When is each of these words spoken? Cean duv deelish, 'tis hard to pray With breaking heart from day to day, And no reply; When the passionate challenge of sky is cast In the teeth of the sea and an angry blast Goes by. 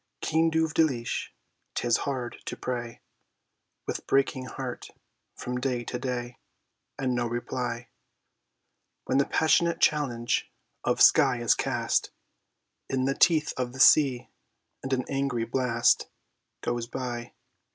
Cean 0.23 0.49
duv 0.49 0.73
deelish, 0.73 1.27
'tis 1.75 1.97
hard 1.97 2.37
to 2.45 2.57
pray 2.57 3.01
With 3.85 4.07
breaking 4.07 4.45
heart 4.45 4.89
from 5.35 5.59
day 5.61 5.83
to 5.83 5.99
day, 5.99 6.39
And 6.97 7.13
no 7.13 7.27
reply; 7.27 7.87
When 9.05 9.19
the 9.19 9.25
passionate 9.27 9.79
challenge 9.79 10.51
of 10.83 11.01
sky 11.03 11.37
is 11.39 11.53
cast 11.53 12.09
In 12.89 13.05
the 13.05 13.13
teeth 13.13 13.53
of 13.57 13.73
the 13.73 13.79
sea 13.79 14.31
and 14.81 14.91
an 14.91 15.05
angry 15.07 15.45
blast 15.45 16.07
Goes 16.63 16.87
by. 16.87 17.33